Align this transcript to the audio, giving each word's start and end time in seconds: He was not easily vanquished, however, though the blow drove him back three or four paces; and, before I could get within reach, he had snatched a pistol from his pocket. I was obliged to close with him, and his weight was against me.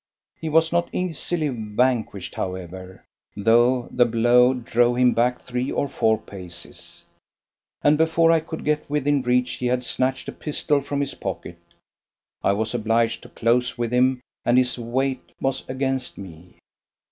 He 0.39 0.49
was 0.49 0.71
not 0.71 0.89
easily 0.91 1.49
vanquished, 1.49 2.33
however, 2.33 3.03
though 3.37 3.87
the 3.91 4.07
blow 4.07 4.55
drove 4.55 4.97
him 4.97 5.13
back 5.13 5.39
three 5.39 5.71
or 5.71 5.87
four 5.87 6.17
paces; 6.17 7.05
and, 7.83 7.99
before 7.99 8.31
I 8.31 8.39
could 8.39 8.65
get 8.65 8.89
within 8.89 9.21
reach, 9.21 9.51
he 9.57 9.67
had 9.67 9.83
snatched 9.83 10.27
a 10.27 10.31
pistol 10.31 10.81
from 10.81 11.01
his 11.01 11.13
pocket. 11.13 11.59
I 12.43 12.53
was 12.53 12.73
obliged 12.73 13.21
to 13.21 13.29
close 13.29 13.77
with 13.77 13.91
him, 13.93 14.21
and 14.43 14.57
his 14.57 14.79
weight 14.79 15.33
was 15.39 15.69
against 15.69 16.17
me. 16.17 16.55